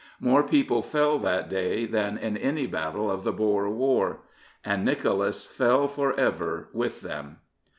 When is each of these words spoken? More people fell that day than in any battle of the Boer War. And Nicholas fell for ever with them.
More 0.19 0.41
people 0.41 0.81
fell 0.81 1.19
that 1.19 1.47
day 1.47 1.85
than 1.85 2.17
in 2.17 2.35
any 2.35 2.65
battle 2.65 3.11
of 3.11 3.23
the 3.23 3.31
Boer 3.31 3.69
War. 3.69 4.21
And 4.65 4.83
Nicholas 4.83 5.45
fell 5.45 5.87
for 5.87 6.19
ever 6.19 6.69
with 6.73 7.01
them. 7.01 7.37